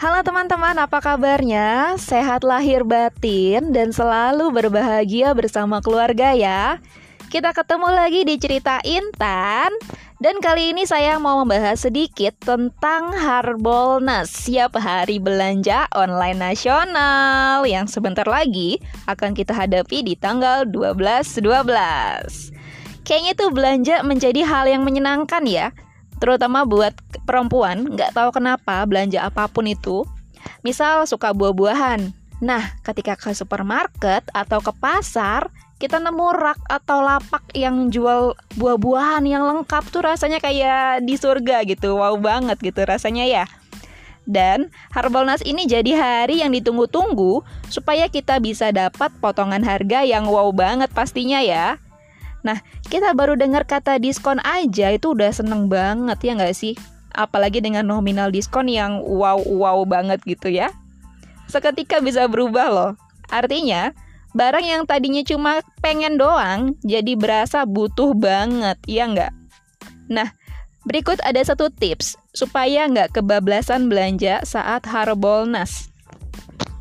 [0.00, 1.92] Halo teman-teman, apa kabarnya?
[2.00, 6.80] Sehat lahir batin dan selalu berbahagia bersama keluarga ya.
[7.28, 9.68] Kita ketemu lagi di cerita Intan.
[10.16, 14.32] Dan kali ini saya mau membahas sedikit tentang Harbolnas.
[14.32, 17.68] Siap hari belanja online nasional.
[17.68, 22.56] Yang sebentar lagi akan kita hadapi di tanggal 12-12
[23.04, 25.76] Kayaknya tuh belanja menjadi hal yang menyenangkan ya
[26.20, 30.04] terutama buat perempuan nggak tahu kenapa belanja apa pun itu
[30.62, 35.48] misal suka buah-buahan nah ketika ke supermarket atau ke pasar
[35.80, 41.64] kita nemu rak atau lapak yang jual buah-buahan yang lengkap tuh rasanya kayak di surga
[41.64, 43.44] gitu wow banget gitu rasanya ya
[44.28, 50.54] dan Harbolnas ini jadi hari yang ditunggu-tunggu supaya kita bisa dapat potongan harga yang wow
[50.54, 51.82] banget pastinya ya.
[52.40, 56.74] Nah, kita baru dengar kata diskon aja itu udah seneng banget ya nggak sih?
[57.12, 60.72] Apalagi dengan nominal diskon yang wow-wow banget gitu ya.
[61.50, 62.92] Seketika bisa berubah loh.
[63.28, 63.90] Artinya,
[64.32, 69.32] barang yang tadinya cuma pengen doang, jadi berasa butuh banget, ya nggak?
[70.06, 70.30] Nah,
[70.86, 75.90] berikut ada satu tips supaya nggak kebablasan belanja saat Harbolnas.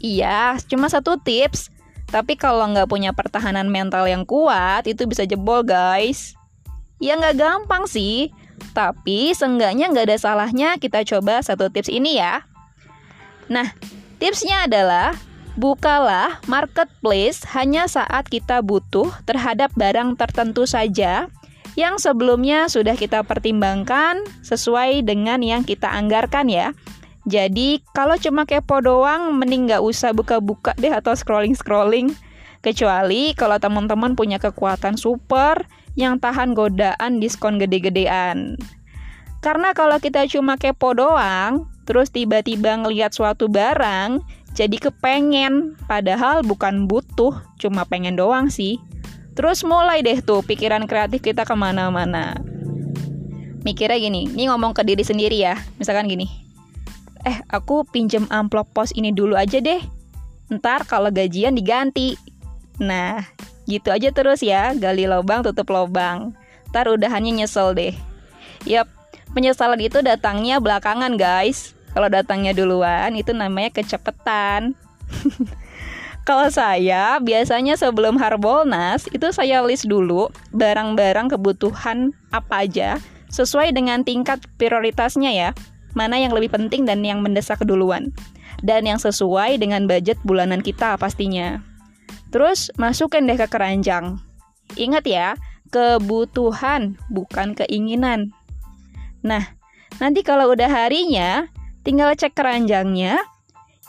[0.00, 1.72] Iya, cuma satu tips
[2.14, 6.38] tapi kalau nggak punya pertahanan mental yang kuat, itu bisa jebol guys.
[7.02, 8.30] Ya nggak gampang sih,
[8.70, 12.46] tapi seenggaknya nggak ada salahnya kita coba satu tips ini ya.
[13.50, 13.74] Nah,
[14.22, 15.18] tipsnya adalah
[15.58, 21.26] bukalah marketplace hanya saat kita butuh terhadap barang tertentu saja
[21.74, 26.70] yang sebelumnya sudah kita pertimbangkan sesuai dengan yang kita anggarkan ya.
[27.24, 32.12] Jadi kalau cuma kepo doang, mending nggak usah buka-buka deh atau scrolling-scrolling.
[32.60, 35.64] Kecuali kalau teman-teman punya kekuatan super
[35.96, 38.56] yang tahan godaan diskon gede-gedean.
[39.40, 44.24] Karena kalau kita cuma kepo doang, terus tiba-tiba ngelihat suatu barang,
[44.56, 48.80] jadi kepengen, padahal bukan butuh, cuma pengen doang sih.
[49.36, 52.38] Terus mulai deh tuh pikiran kreatif kita ke mana-mana.
[53.64, 56.43] Mikirnya gini, ini ngomong ke diri sendiri ya, misalkan gini,
[57.24, 59.80] eh aku pinjem amplop pos ini dulu aja deh.
[60.52, 62.20] Ntar kalau gajian diganti.
[62.78, 63.24] Nah,
[63.64, 66.36] gitu aja terus ya, gali lubang tutup lubang.
[66.70, 67.96] Ntar udahannya nyesel deh.
[68.68, 68.88] Yap,
[69.32, 71.72] penyesalan itu datangnya belakangan guys.
[71.96, 74.74] Kalau datangnya duluan itu namanya kecepetan.
[76.28, 82.96] Kalau saya biasanya sebelum Harbolnas itu saya list dulu barang-barang kebutuhan apa aja
[83.28, 85.50] sesuai dengan tingkat prioritasnya ya
[85.94, 88.10] mana yang lebih penting dan yang mendesak duluan.
[88.62, 91.62] Dan yang sesuai dengan budget bulanan kita pastinya.
[92.30, 94.18] Terus masukin deh ke keranjang.
[94.74, 95.28] Ingat ya,
[95.70, 98.34] kebutuhan bukan keinginan.
[99.22, 99.54] Nah,
[100.02, 101.46] nanti kalau udah harinya,
[101.86, 103.22] tinggal cek keranjangnya.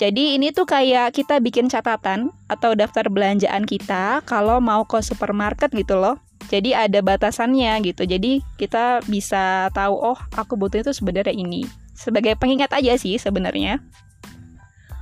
[0.00, 5.68] Jadi ini tuh kayak kita bikin catatan atau daftar belanjaan kita kalau mau ke supermarket
[5.76, 6.16] gitu loh.
[6.50, 8.02] Jadi ada batasannya gitu.
[8.02, 11.62] Jadi kita bisa tahu oh aku butuh itu sebenarnya ini
[11.94, 13.78] sebagai pengingat aja sih sebenarnya.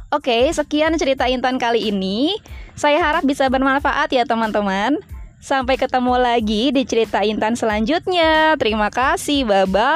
[0.08, 2.37] Oke, sekian cerita Intan kali ini.
[2.76, 4.97] Saya harap bisa bermanfaat ya teman-teman.
[5.38, 8.56] Sampai ketemu lagi di cerita Intan selanjutnya.
[8.56, 9.88] Terima kasih, bye bye.